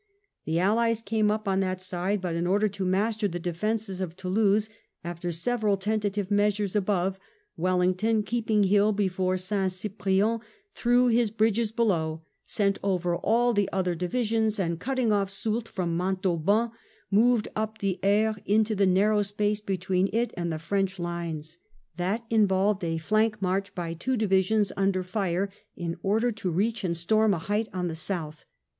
The 0.45 0.57
Allies 0.57 0.99
came 0.99 1.29
up 1.29 1.47
on 1.47 1.59
that 1.59 1.79
side, 1.79 2.21
but 2.21 2.33
in 2.33 2.47
order 2.47 2.67
to 2.67 2.83
master 2.85 3.27
the 3.27 3.37
defences 3.37 4.01
of 4.01 4.15
Toulouse, 4.15 4.67
after 5.03 5.31
several 5.31 5.77
tentative 5.77 6.31
measures 6.31 6.75
above, 6.75 7.19
Wellington, 7.55 8.23
keeping 8.23 8.63
Hill 8.63 8.93
before 8.93 9.37
St. 9.37 9.71
Cyprien, 9.71 10.41
threw 10.73 11.05
his 11.09 11.29
bridges 11.29 11.71
below, 11.71 12.23
sent 12.47 12.79
over 12.83 13.15
all 13.15 13.53
the 13.53 13.69
other 13.71 13.93
divisions, 13.93 14.59
and 14.59 14.79
cutting 14.79 15.11
off 15.13 15.29
Soult 15.29 15.67
from 15.67 15.95
Montauban, 15.95 16.71
moved 17.11 17.47
up 17.55 17.77
the 17.77 17.99
Ers 18.03 18.37
into 18.47 18.73
the 18.73 18.87
narrow 18.87 19.21
space 19.21 19.61
between 19.61 20.09
it 20.11 20.33
and 20.35 20.51
the 20.51 20.57
French 20.57 20.97
lines. 20.97 21.59
That 21.97 22.25
involved 22.31 22.83
a 22.83 22.97
flank 22.97 23.39
march 23.39 23.75
by 23.75 23.93
two 23.93 24.17
divisions 24.17 24.71
under 24.75 25.03
fire, 25.03 25.51
in 25.75 25.95
order 26.01 26.31
to 26.31 26.49
reach 26.49 26.83
and 26.83 26.97
storm 26.97 27.35
a 27.35 27.37
height 27.37 27.67
on 27.71 27.87
the 27.87 27.93
south. 27.95 28.45